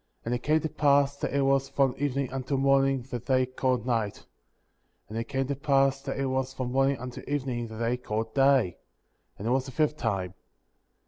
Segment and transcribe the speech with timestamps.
[0.23, 0.23] 23.
[0.25, 3.85] And it came to pass that it was from evening until morning that they called
[3.85, 4.25] night;
[5.07, 8.33] and it came to pass that it was from morning until evening that they called
[8.33, 8.77] day;
[9.37, 10.33] and it was the fifth time.